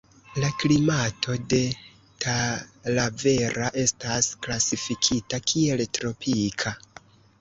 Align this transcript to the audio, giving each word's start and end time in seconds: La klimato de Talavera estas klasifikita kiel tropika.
La 0.43 0.47
klimato 0.61 1.35
de 1.53 1.59
Talavera 2.25 3.69
estas 3.83 4.31
klasifikita 4.47 5.45
kiel 5.53 5.85
tropika. 5.99 6.75